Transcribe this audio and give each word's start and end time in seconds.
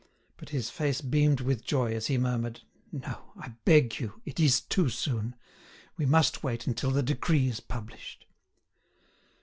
But 0.37 0.49
his 0.49 0.71
face 0.71 0.99
beamed 0.99 1.41
with 1.41 1.63
joy, 1.63 1.93
as 1.93 2.07
he 2.07 2.17
murmured: 2.17 2.61
"No, 2.91 3.33
I 3.37 3.49
beg 3.65 3.99
you, 3.99 4.19
it 4.25 4.39
is 4.39 4.59
too 4.59 4.89
soon. 4.89 5.35
We 5.95 6.07
must 6.07 6.41
wait 6.41 6.65
until 6.65 6.89
the 6.89 7.03
decree 7.03 7.49
is 7.49 7.59
published." 7.59 8.25